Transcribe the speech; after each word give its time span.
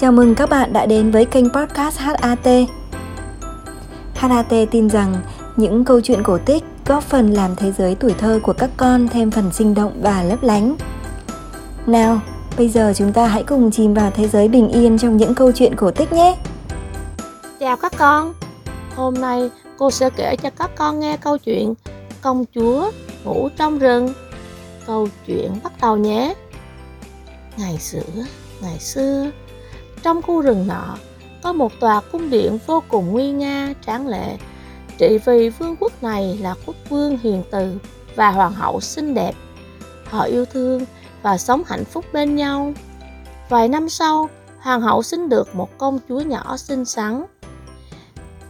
Chào 0.00 0.12
mừng 0.12 0.34
các 0.34 0.50
bạn 0.50 0.72
đã 0.72 0.86
đến 0.86 1.10
với 1.10 1.24
kênh 1.24 1.50
podcast 1.50 1.98
HAT. 1.98 2.46
HAT 4.14 4.52
tin 4.70 4.90
rằng 4.90 5.14
những 5.56 5.84
câu 5.84 6.00
chuyện 6.00 6.22
cổ 6.22 6.38
tích 6.38 6.64
góp 6.86 7.02
phần 7.02 7.32
làm 7.32 7.56
thế 7.56 7.72
giới 7.72 7.94
tuổi 7.94 8.14
thơ 8.18 8.40
của 8.42 8.52
các 8.52 8.70
con 8.76 9.08
thêm 9.08 9.30
phần 9.30 9.52
sinh 9.52 9.74
động 9.74 9.92
và 10.02 10.22
lấp 10.22 10.42
lánh. 10.42 10.76
Nào, 11.86 12.20
bây 12.58 12.68
giờ 12.68 12.92
chúng 12.96 13.12
ta 13.12 13.26
hãy 13.26 13.42
cùng 13.42 13.70
chìm 13.70 13.94
vào 13.94 14.10
thế 14.10 14.28
giới 14.28 14.48
bình 14.48 14.68
yên 14.68 14.98
trong 14.98 15.16
những 15.16 15.34
câu 15.34 15.52
chuyện 15.52 15.76
cổ 15.76 15.90
tích 15.90 16.12
nhé. 16.12 16.36
Chào 17.60 17.76
các 17.76 17.92
con, 17.98 18.32
hôm 18.96 19.14
nay 19.14 19.50
cô 19.78 19.90
sẽ 19.90 20.10
kể 20.16 20.36
cho 20.42 20.50
các 20.50 20.70
con 20.76 21.00
nghe 21.00 21.16
câu 21.16 21.38
chuyện 21.38 21.74
Công 22.22 22.44
chúa 22.54 22.90
ngủ 23.24 23.48
trong 23.56 23.78
rừng. 23.78 24.14
Câu 24.86 25.08
chuyện 25.26 25.50
bắt 25.64 25.72
đầu 25.80 25.96
nhé. 25.96 26.34
Ngày 27.56 27.78
xưa, 27.78 28.24
ngày 28.62 28.78
xưa, 28.78 29.30
trong 30.02 30.22
khu 30.22 30.40
rừng 30.40 30.66
nọ 30.66 30.96
có 31.42 31.52
một 31.52 31.72
tòa 31.80 32.00
cung 32.12 32.30
điện 32.30 32.58
vô 32.66 32.82
cùng 32.88 33.10
nguy 33.10 33.30
nga, 33.30 33.74
tráng 33.86 34.08
lệ. 34.08 34.36
Trị 34.98 35.18
vì 35.24 35.48
vương 35.48 35.76
quốc 35.80 36.02
này 36.02 36.38
là 36.42 36.54
quốc 36.66 36.76
vương 36.88 37.18
hiền 37.18 37.42
từ 37.50 37.78
và 38.14 38.30
hoàng 38.30 38.52
hậu 38.52 38.80
xinh 38.80 39.14
đẹp. 39.14 39.32
Họ 40.04 40.22
yêu 40.22 40.44
thương 40.44 40.84
và 41.22 41.38
sống 41.38 41.62
hạnh 41.66 41.84
phúc 41.84 42.04
bên 42.12 42.36
nhau. 42.36 42.72
Vài 43.48 43.68
năm 43.68 43.88
sau, 43.88 44.28
hoàng 44.60 44.80
hậu 44.80 45.02
sinh 45.02 45.28
được 45.28 45.54
một 45.54 45.78
công 45.78 45.98
chúa 46.08 46.20
nhỏ 46.20 46.56
xinh 46.56 46.84
xắn. 46.84 47.24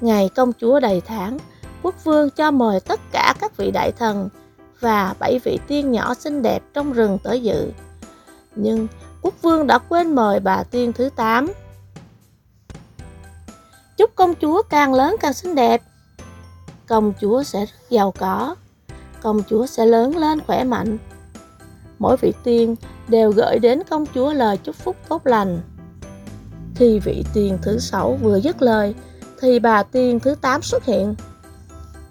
Ngày 0.01 0.31
công 0.37 0.53
chúa 0.61 0.81
đầy 0.81 1.01
tháng, 1.01 1.39
quốc 1.83 2.05
vương 2.05 2.31
cho 2.31 2.51
mời 2.51 2.81
tất 2.81 3.01
cả 3.13 3.35
các 3.41 3.57
vị 3.57 3.71
đại 3.71 3.93
thần 3.93 4.29
và 4.81 5.15
bảy 5.19 5.41
vị 5.45 5.59
tiên 5.67 5.91
nhỏ 5.93 6.15
xinh 6.15 6.43
đẹp 6.43 6.63
trong 6.75 6.93
rừng 6.93 7.19
tới 7.25 7.43
dự. 7.43 7.73
Nhưng 8.57 8.87
quốc 9.23 9.35
vương 9.43 9.67
đã 9.67 9.79
quên 9.79 10.15
mời 10.15 10.41
bà 10.41 10.63
tiên 10.63 10.93
thứ 10.93 11.11
8. 11.17 11.53
Chúc 13.97 14.11
công 14.15 14.35
chúa 14.35 14.63
càng 14.63 14.95
lớn 14.95 15.17
càng 15.21 15.33
xinh 15.33 15.55
đẹp. 15.55 15.83
Công 16.89 17.13
chúa 17.21 17.43
sẽ 17.43 17.61
rất 17.61 17.91
giàu 17.91 18.13
có. 18.19 18.55
Công 19.23 19.43
chúa 19.43 19.67
sẽ 19.67 19.87
lớn 19.87 20.17
lên 20.17 20.41
khỏe 20.41 20.65
mạnh. 20.65 20.99
Mỗi 21.99 22.17
vị 22.17 22.33
tiên 22.45 22.77
đều 23.09 23.31
gửi 23.31 23.59
đến 23.59 23.83
công 23.91 24.07
chúa 24.15 24.33
lời 24.33 24.57
chúc 24.57 24.77
phúc 24.77 24.97
tốt 25.09 25.27
lành. 25.27 25.61
Khi 26.77 26.99
vị 26.99 27.25
tiên 27.35 27.59
thứ 27.63 27.79
sáu 27.79 28.19
vừa 28.23 28.37
dứt 28.37 28.63
lời, 28.63 28.95
thì 29.41 29.59
bà 29.59 29.83
tiên 29.83 30.21
thứ 30.21 30.35
8 30.41 30.63
xuất 30.63 30.85
hiện. 30.85 31.15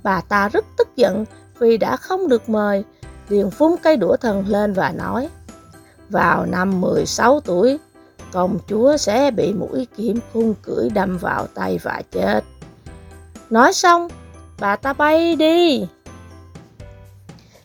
Bà 0.03 0.21
ta 0.21 0.49
rất 0.49 0.65
tức 0.77 0.87
giận 0.95 1.25
vì 1.59 1.77
đã 1.77 1.95
không 1.97 2.27
được 2.27 2.49
mời, 2.49 2.83
liền 3.29 3.51
phun 3.51 3.75
cây 3.83 3.97
đũa 3.97 4.17
thần 4.17 4.47
lên 4.47 4.73
và 4.73 4.91
nói 4.91 5.29
vào 6.09 6.45
năm 6.45 6.81
16 6.81 7.39
tuổi, 7.39 7.79
công 8.31 8.57
chúa 8.67 8.97
sẽ 8.97 9.31
bị 9.31 9.53
mũi 9.53 9.87
kiếm 9.97 10.19
khung 10.33 10.53
cưỡi 10.61 10.89
đâm 10.89 11.17
vào 11.17 11.47
tay 11.47 11.79
và 11.83 12.01
chết. 12.11 12.43
Nói 13.49 13.73
xong, 13.73 14.07
bà 14.59 14.75
ta 14.75 14.93
bay 14.93 15.35
đi. 15.35 15.87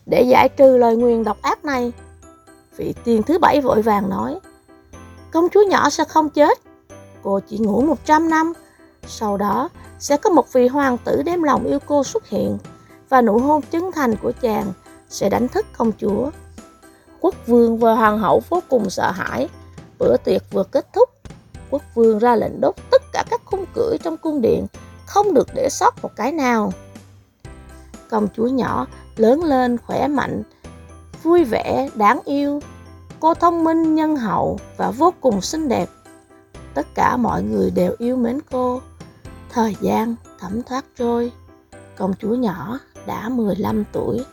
Để 0.05 0.21
giải 0.21 0.49
trừ 0.49 0.77
lời 0.77 0.95
nguyền 0.95 1.23
độc 1.23 1.41
ác 1.41 1.65
này, 1.65 1.91
vị 2.77 2.93
tiên 3.03 3.23
thứ 3.23 3.37
bảy 3.37 3.61
vội 3.61 3.81
vàng 3.81 4.09
nói, 4.09 4.39
công 5.31 5.47
chúa 5.53 5.63
nhỏ 5.69 5.89
sẽ 5.89 6.03
không 6.03 6.29
chết, 6.29 6.59
cô 7.23 7.39
chỉ 7.49 7.57
ngủ 7.57 7.81
100 7.81 8.29
năm, 8.29 8.53
sau 9.07 9.37
đó 9.37 9.69
sẽ 9.99 10.17
có 10.17 10.29
một 10.29 10.53
vị 10.53 10.67
hoàng 10.67 10.97
tử 10.97 11.21
đem 11.25 11.43
lòng 11.43 11.65
yêu 11.65 11.79
cô 11.85 12.03
xuất 12.03 12.27
hiện 12.29 12.57
và 13.09 13.21
nụ 13.21 13.39
hôn 13.39 13.61
chân 13.71 13.91
thành 13.91 14.15
của 14.15 14.31
chàng 14.41 14.73
sẽ 15.09 15.29
đánh 15.29 15.47
thức 15.47 15.65
công 15.77 15.91
chúa 15.91 16.29
quốc 17.25 17.35
vương 17.47 17.77
và 17.77 17.93
hoàng 17.93 18.19
hậu 18.19 18.41
vô 18.49 18.63
cùng 18.69 18.89
sợ 18.89 19.11
hãi. 19.11 19.49
Bữa 19.99 20.17
tiệc 20.17 20.41
vừa 20.51 20.63
kết 20.63 20.93
thúc, 20.93 21.09
quốc 21.69 21.81
vương 21.95 22.19
ra 22.19 22.35
lệnh 22.35 22.61
đốt 22.61 22.75
tất 22.91 23.01
cả 23.13 23.23
các 23.29 23.41
khung 23.45 23.65
cửa 23.73 23.95
trong 24.03 24.17
cung 24.17 24.41
điện, 24.41 24.67
không 25.05 25.33
được 25.33 25.47
để 25.55 25.69
sót 25.71 25.95
một 26.01 26.09
cái 26.15 26.31
nào. 26.31 26.73
Công 28.09 28.27
chúa 28.35 28.47
nhỏ 28.47 28.87
lớn 29.15 29.43
lên 29.43 29.77
khỏe 29.77 30.07
mạnh, 30.07 30.43
vui 31.23 31.43
vẻ, 31.43 31.89
đáng 31.95 32.19
yêu. 32.25 32.59
Cô 33.19 33.33
thông 33.33 33.63
minh, 33.63 33.95
nhân 33.95 34.15
hậu 34.15 34.59
và 34.77 34.91
vô 34.91 35.13
cùng 35.21 35.41
xinh 35.41 35.69
đẹp. 35.69 35.89
Tất 36.73 36.87
cả 36.95 37.17
mọi 37.17 37.43
người 37.43 37.71
đều 37.71 37.95
yêu 37.97 38.15
mến 38.15 38.39
cô. 38.51 38.81
Thời 39.49 39.75
gian 39.81 40.15
thấm 40.39 40.63
thoát 40.63 40.85
trôi. 40.97 41.31
Công 41.97 42.13
chúa 42.19 42.35
nhỏ 42.35 42.79
đã 43.05 43.29
15 43.29 43.83
tuổi. 43.91 44.25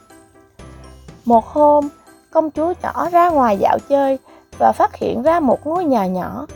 Một 1.25 1.47
hôm, 1.47 1.89
công 2.33 2.51
chúa 2.51 2.75
nhỏ 2.83 3.09
ra 3.13 3.31
ngoài 3.31 3.57
dạo 3.59 3.79
chơi 3.89 4.19
và 4.59 4.73
phát 4.73 4.97
hiện 4.97 5.23
ra 5.23 5.41
một 5.41 5.67
ngôi 5.67 5.85
nhà 5.85 6.07
nhỏ. 6.07 6.47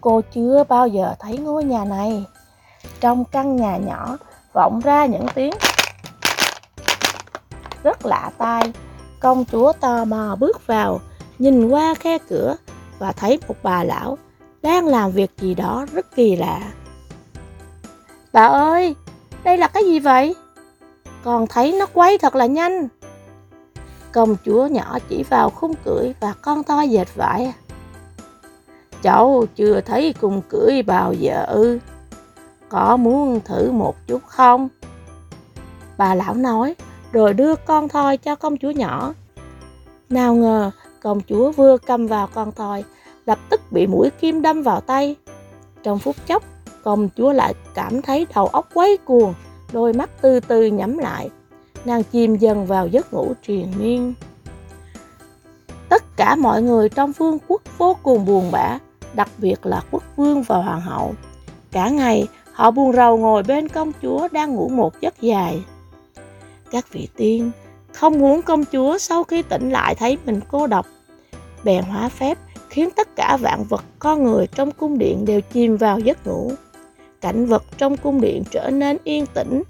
Cô 0.00 0.20
chưa 0.32 0.64
bao 0.68 0.88
giờ 0.88 1.14
thấy 1.18 1.38
ngôi 1.38 1.64
nhà 1.64 1.84
này. 1.84 2.24
Trong 3.00 3.24
căn 3.24 3.56
nhà 3.56 3.76
nhỏ 3.76 4.16
vọng 4.52 4.80
ra 4.84 5.06
những 5.06 5.26
tiếng 5.34 5.54
rất 7.82 8.06
lạ 8.06 8.30
tai. 8.38 8.72
Công 9.20 9.44
chúa 9.44 9.72
tò 9.72 10.04
mò 10.04 10.36
bước 10.40 10.66
vào, 10.66 11.00
nhìn 11.38 11.68
qua 11.68 11.94
khe 11.94 12.18
cửa 12.18 12.56
và 12.98 13.12
thấy 13.12 13.38
một 13.48 13.56
bà 13.62 13.84
lão 13.84 14.18
đang 14.62 14.86
làm 14.86 15.10
việc 15.10 15.30
gì 15.38 15.54
đó 15.54 15.86
rất 15.92 16.16
kỳ 16.16 16.36
lạ. 16.36 16.60
Bà 18.32 18.46
ơi, 18.46 18.94
đây 19.44 19.58
là 19.58 19.68
cái 19.68 19.84
gì 19.84 19.98
vậy? 19.98 20.34
Còn 21.24 21.46
thấy 21.46 21.72
nó 21.78 21.86
quay 21.86 22.18
thật 22.18 22.34
là 22.34 22.46
nhanh. 22.46 22.88
Công 24.16 24.36
chúa 24.44 24.66
nhỏ 24.66 24.98
chỉ 25.08 25.22
vào 25.22 25.50
khung 25.50 25.74
cưỡi 25.84 26.12
và 26.20 26.34
con 26.42 26.62
thoi 26.62 26.88
dệt 26.88 27.14
vải. 27.14 27.52
Cháu 29.02 29.44
chưa 29.56 29.80
thấy 29.80 30.14
cung 30.20 30.42
cưỡi 30.48 30.82
bao 30.82 31.12
giờ 31.12 31.44
ư? 31.48 31.78
Có 32.68 32.96
muốn 32.96 33.40
thử 33.40 33.70
một 33.70 33.96
chút 34.06 34.22
không? 34.26 34.68
Bà 35.98 36.14
lão 36.14 36.34
nói, 36.34 36.74
rồi 37.12 37.34
đưa 37.34 37.56
con 37.56 37.88
thoi 37.88 38.16
cho 38.16 38.36
công 38.36 38.56
chúa 38.56 38.70
nhỏ. 38.70 39.12
Nào 40.10 40.34
ngờ, 40.34 40.70
công 41.02 41.20
chúa 41.28 41.52
vừa 41.52 41.76
cầm 41.76 42.06
vào 42.06 42.28
con 42.34 42.52
thoi, 42.52 42.84
lập 43.26 43.38
tức 43.50 43.60
bị 43.70 43.86
mũi 43.86 44.10
kim 44.10 44.42
đâm 44.42 44.62
vào 44.62 44.80
tay. 44.80 45.16
Trong 45.82 45.98
phút 45.98 46.16
chốc, 46.26 46.42
công 46.84 47.08
chúa 47.16 47.32
lại 47.32 47.54
cảm 47.74 48.02
thấy 48.02 48.26
đầu 48.34 48.46
óc 48.46 48.68
quấy 48.74 48.96
cuồng, 49.04 49.34
đôi 49.72 49.92
mắt 49.92 50.10
từ 50.20 50.40
từ 50.40 50.66
nhắm 50.66 50.98
lại, 50.98 51.30
nàng 51.86 52.02
chìm 52.12 52.36
dần 52.36 52.66
vào 52.66 52.86
giấc 52.86 53.12
ngủ 53.12 53.34
triền 53.42 53.72
miên. 53.78 54.14
Tất 55.88 56.16
cả 56.16 56.36
mọi 56.36 56.62
người 56.62 56.88
trong 56.88 57.12
vương 57.12 57.38
quốc 57.48 57.62
vô 57.78 57.96
cùng 58.02 58.24
buồn 58.24 58.50
bã, 58.52 58.78
đặc 59.14 59.28
biệt 59.38 59.66
là 59.66 59.82
quốc 59.90 60.02
vương 60.16 60.42
và 60.42 60.56
hoàng 60.56 60.80
hậu. 60.80 61.14
Cả 61.72 61.88
ngày, 61.88 62.28
họ 62.52 62.70
buồn 62.70 62.92
rầu 62.92 63.18
ngồi 63.18 63.42
bên 63.42 63.68
công 63.68 63.92
chúa 64.02 64.28
đang 64.32 64.54
ngủ 64.54 64.68
một 64.68 65.00
giấc 65.00 65.20
dài. 65.20 65.64
Các 66.70 66.92
vị 66.92 67.08
tiên 67.16 67.50
không 67.92 68.18
muốn 68.18 68.42
công 68.42 68.64
chúa 68.64 68.98
sau 68.98 69.24
khi 69.24 69.42
tỉnh 69.42 69.70
lại 69.70 69.94
thấy 69.94 70.18
mình 70.26 70.40
cô 70.48 70.66
độc. 70.66 70.86
Bèn 71.64 71.84
hóa 71.84 72.08
phép 72.08 72.38
khiến 72.68 72.88
tất 72.96 73.16
cả 73.16 73.38
vạn 73.40 73.64
vật 73.64 73.84
con 73.98 74.24
người 74.24 74.46
trong 74.46 74.70
cung 74.70 74.98
điện 74.98 75.24
đều 75.24 75.40
chìm 75.40 75.76
vào 75.76 75.98
giấc 75.98 76.26
ngủ. 76.26 76.52
Cảnh 77.20 77.46
vật 77.46 77.64
trong 77.78 77.96
cung 77.96 78.20
điện 78.20 78.42
trở 78.50 78.70
nên 78.70 78.96
yên 79.04 79.26
tĩnh, 79.26 79.62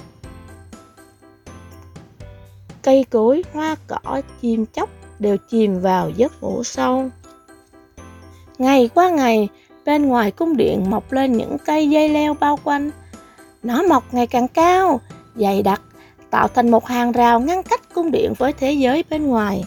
cây 2.87 3.05
cối, 3.11 3.43
hoa 3.53 3.77
cỏ, 3.87 4.23
chim 4.41 4.67
chóc 4.67 4.91
đều 5.19 5.37
chìm 5.51 5.81
vào 5.81 6.11
giấc 6.11 6.43
ngủ 6.43 6.65
sâu. 6.65 7.11
Ngày 8.59 8.91
qua 8.95 9.11
ngày, 9.11 9.49
bên 9.85 10.07
ngoài 10.07 10.31
cung 10.31 10.57
điện 10.57 10.91
mọc 10.91 11.13
lên 11.13 11.33
những 11.33 11.57
cây 11.67 11.91
dây 11.91 12.09
leo 12.09 12.35
bao 12.35 12.59
quanh. 12.65 12.91
Nó 13.63 13.83
mọc 13.83 14.15
ngày 14.15 14.27
càng 14.27 14.49
cao, 14.49 15.01
dày 15.35 15.63
đặc, 15.63 15.83
tạo 16.31 16.49
thành 16.49 16.71
một 16.71 16.87
hàng 16.87 17.13
rào 17.13 17.41
ngăn 17.41 17.63
cách 17.63 17.95
cung 17.95 18.11
điện 18.11 18.33
với 18.39 18.53
thế 18.53 18.73
giới 18.73 19.05
bên 19.11 19.27
ngoài. 19.27 19.65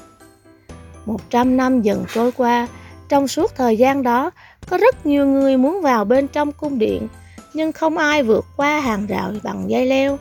Một 1.06 1.30
trăm 1.30 1.58
năm 1.58 1.82
dần 1.82 2.06
trôi 2.14 2.32
qua, 2.32 2.68
trong 3.10 3.28
suốt 3.28 3.56
thời 3.56 3.78
gian 3.78 4.04
đó, 4.04 4.32
có 4.70 4.78
rất 4.78 5.06
nhiều 5.06 5.28
người 5.28 5.58
muốn 5.58 5.82
vào 5.82 6.06
bên 6.06 6.28
trong 6.28 6.52
cung 6.52 6.80
điện, 6.80 7.08
nhưng 7.54 7.72
không 7.72 7.98
ai 7.98 8.24
vượt 8.24 8.46
qua 8.58 8.80
hàng 8.80 9.06
rào 9.08 9.32
bằng 9.44 9.70
dây 9.70 9.86
leo. 9.86 10.18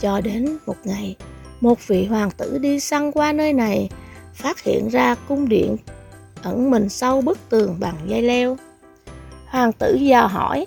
Cho 0.00 0.20
đến 0.20 0.58
một 0.66 0.76
ngày, 0.84 1.16
một 1.64 1.86
vị 1.86 2.06
hoàng 2.06 2.30
tử 2.30 2.58
đi 2.58 2.80
săn 2.80 3.12
qua 3.12 3.32
nơi 3.32 3.52
này, 3.52 3.88
phát 4.34 4.62
hiện 4.62 4.88
ra 4.88 5.14
cung 5.28 5.48
điện 5.48 5.76
ẩn 6.42 6.70
mình 6.70 6.88
sau 6.88 7.20
bức 7.20 7.38
tường 7.48 7.76
bằng 7.80 7.96
dây 8.06 8.22
leo. 8.22 8.56
Hoàng 9.46 9.72
tử 9.72 9.94
dò 9.94 10.26
hỏi 10.26 10.66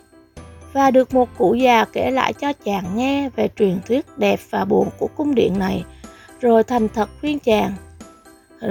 và 0.73 0.91
được 0.91 1.13
một 1.13 1.29
cụ 1.37 1.53
già 1.53 1.85
kể 1.93 2.11
lại 2.11 2.33
cho 2.33 2.53
chàng 2.53 2.85
nghe 2.95 3.29
về 3.35 3.49
truyền 3.55 3.79
thuyết 3.87 4.05
đẹp 4.17 4.39
và 4.49 4.65
buồn 4.65 4.89
của 4.97 5.07
cung 5.07 5.35
điện 5.35 5.59
này, 5.59 5.83
rồi 6.41 6.63
thành 6.63 6.89
thật 6.89 7.09
khuyên 7.19 7.39
chàng. 7.39 7.71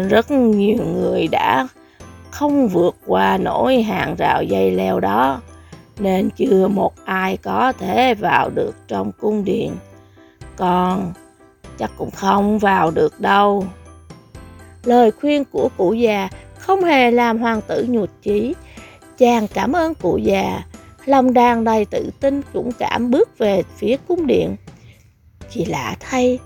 Rất 0.08 0.30
nhiều 0.30 0.78
người 0.94 1.28
đã 1.28 1.68
không 2.30 2.68
vượt 2.68 2.96
qua 3.06 3.38
nổi 3.38 3.82
hàng 3.82 4.14
rào 4.18 4.42
dây 4.42 4.70
leo 4.70 5.00
đó, 5.00 5.40
nên 5.98 6.30
chưa 6.36 6.68
một 6.68 6.94
ai 7.04 7.36
có 7.36 7.72
thể 7.72 8.14
vào 8.14 8.50
được 8.50 8.74
trong 8.88 9.12
cung 9.12 9.44
điện. 9.44 9.76
Còn 10.56 11.12
chắc 11.78 11.90
cũng 11.98 12.10
không 12.10 12.58
vào 12.58 12.90
được 12.90 13.20
đâu. 13.20 13.66
Lời 14.84 15.10
khuyên 15.10 15.44
của 15.44 15.68
cụ 15.76 15.92
già 15.92 16.28
không 16.58 16.84
hề 16.84 17.10
làm 17.10 17.38
hoàng 17.38 17.60
tử 17.66 17.86
nhụt 17.88 18.10
chí. 18.22 18.54
Chàng 19.18 19.48
cảm 19.54 19.72
ơn 19.72 19.94
cụ 19.94 20.16
già, 20.16 20.62
lòng 21.04 21.34
đàn 21.34 21.64
đầy 21.64 21.84
tự 21.84 22.10
tin 22.20 22.40
dũng 22.54 22.72
cảm 22.72 23.10
bước 23.10 23.38
về 23.38 23.62
phía 23.76 23.96
cung 24.08 24.26
điện. 24.26 24.56
Chỉ 25.50 25.64
lạ 25.64 25.96
thay, 26.00 26.38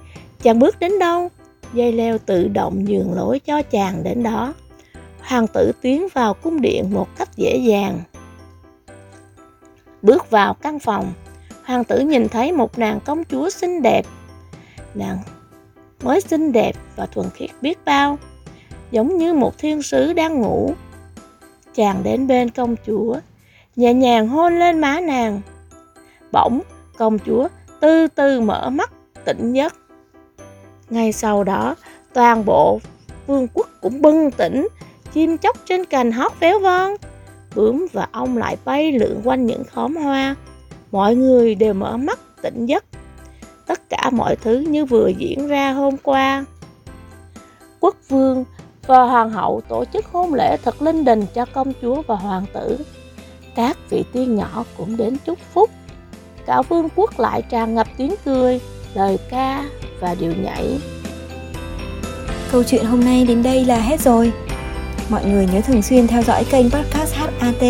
chàng 0.42 0.58
bước 0.58 0.80
đến 0.80 0.98
đâu, 0.98 1.28
dây 1.72 1.92
leo 1.92 2.18
tự 2.18 2.48
động 2.48 2.84
nhường 2.84 3.14
lối 3.14 3.38
cho 3.38 3.62
chàng 3.62 4.04
đến 4.04 4.22
đó. 4.22 4.54
Hoàng 5.20 5.46
tử 5.46 5.72
tiến 5.82 6.08
vào 6.14 6.34
cung 6.34 6.60
điện 6.60 6.84
một 6.94 7.08
cách 7.16 7.28
dễ 7.36 7.56
dàng. 7.56 8.00
Bước 10.02 10.30
vào 10.30 10.54
căn 10.54 10.78
phòng, 10.78 11.12
hoàng 11.64 11.84
tử 11.84 12.00
nhìn 12.00 12.28
thấy 12.28 12.52
một 12.52 12.78
nàng 12.78 13.00
công 13.00 13.24
chúa 13.24 13.50
xinh 13.50 13.82
đẹp. 13.82 14.02
Nàng 14.94 15.18
mới 16.02 16.20
xinh 16.20 16.52
đẹp 16.52 16.72
và 16.96 17.06
thuần 17.06 17.30
khiết 17.30 17.50
biết 17.60 17.78
bao, 17.84 18.18
giống 18.90 19.18
như 19.18 19.34
một 19.34 19.58
thiên 19.58 19.82
sứ 19.82 20.12
đang 20.12 20.40
ngủ. 20.40 20.74
Chàng 21.74 22.02
đến 22.02 22.26
bên 22.26 22.50
công 22.50 22.76
chúa, 22.86 23.16
nhẹ 23.76 23.94
nhàng 23.94 24.28
hôn 24.28 24.58
lên 24.58 24.80
má 24.80 25.00
nàng. 25.00 25.40
Bỗng, 26.32 26.60
công 26.98 27.18
chúa 27.18 27.48
từ 27.80 28.06
từ 28.06 28.40
mở 28.40 28.70
mắt 28.70 28.92
tỉnh 29.24 29.52
giấc. 29.52 29.74
Ngay 30.90 31.12
sau 31.12 31.44
đó, 31.44 31.74
toàn 32.12 32.44
bộ 32.44 32.80
vương 33.26 33.48
quốc 33.54 33.68
cũng 33.80 34.02
bừng 34.02 34.30
tỉnh, 34.30 34.68
chim 35.12 35.38
chóc 35.38 35.56
trên 35.64 35.84
cành 35.84 36.12
hót 36.12 36.32
véo 36.40 36.58
von. 36.58 36.96
Bướm 37.54 37.86
và 37.92 38.08
ong 38.12 38.36
lại 38.36 38.56
bay 38.64 38.92
lượn 38.92 39.20
quanh 39.24 39.46
những 39.46 39.64
khóm 39.64 39.96
hoa. 39.96 40.36
Mọi 40.90 41.14
người 41.14 41.54
đều 41.54 41.74
mở 41.74 41.96
mắt 41.96 42.18
tỉnh 42.42 42.66
giấc. 42.66 42.84
Tất 43.70 43.88
cả 43.88 44.10
mọi 44.12 44.36
thứ 44.36 44.58
như 44.58 44.84
vừa 44.84 45.08
diễn 45.08 45.48
ra 45.48 45.72
hôm 45.72 45.96
qua. 46.02 46.44
Quốc 47.80 47.96
vương 48.08 48.44
và 48.86 49.02
hoàng 49.02 49.30
hậu 49.30 49.60
tổ 49.68 49.84
chức 49.92 50.06
hôn 50.06 50.34
lễ 50.34 50.56
thật 50.64 50.82
linh 50.82 51.04
đình 51.04 51.26
cho 51.34 51.44
công 51.44 51.72
chúa 51.82 52.02
và 52.06 52.14
hoàng 52.14 52.44
tử. 52.52 52.78
Các 53.56 53.76
vị 53.90 54.04
tiên 54.12 54.36
nhỏ 54.36 54.64
cũng 54.78 54.96
đến 54.96 55.16
chúc 55.26 55.38
phúc. 55.52 55.70
Cả 56.46 56.62
vương 56.62 56.88
quốc 56.96 57.20
lại 57.20 57.42
tràn 57.42 57.74
ngập 57.74 57.86
tiếng 57.96 58.14
cười, 58.24 58.60
lời 58.94 59.18
ca 59.30 59.64
và 60.00 60.14
điệu 60.14 60.32
nhảy. 60.42 60.78
Câu 62.52 62.62
chuyện 62.62 62.84
hôm 62.84 63.04
nay 63.04 63.24
đến 63.28 63.42
đây 63.42 63.64
là 63.64 63.80
hết 63.80 64.00
rồi. 64.00 64.32
Mọi 65.08 65.24
người 65.24 65.48
nhớ 65.52 65.60
thường 65.60 65.82
xuyên 65.82 66.06
theo 66.06 66.22
dõi 66.22 66.44
kênh 66.50 66.70
podcast 66.70 67.14
HAT 67.14 67.62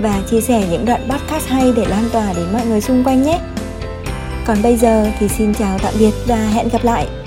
và 0.00 0.22
chia 0.30 0.40
sẻ 0.40 0.66
những 0.70 0.84
đoạn 0.84 1.08
podcast 1.10 1.48
hay 1.48 1.72
để 1.76 1.86
lan 1.86 2.04
tỏa 2.12 2.32
đến 2.36 2.46
mọi 2.52 2.66
người 2.66 2.80
xung 2.80 3.04
quanh 3.04 3.22
nhé. 3.22 3.40
Còn 4.46 4.62
bây 4.62 4.76
giờ 4.76 5.06
thì 5.18 5.28
xin 5.28 5.54
chào 5.54 5.78
tạm 5.78 5.94
biệt 5.98 6.12
và 6.26 6.36
hẹn 6.36 6.68
gặp 6.68 6.84
lại. 6.84 7.19